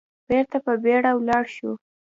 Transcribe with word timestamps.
بېرته 0.29 0.57
په 0.65 0.73
بيړه 0.83 1.11
ولاړ 1.15 1.45
شو. 1.55 1.71